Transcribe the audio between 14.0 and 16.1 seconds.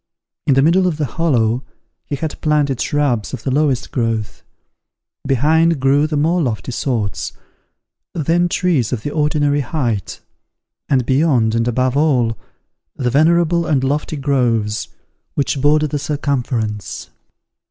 groves which border the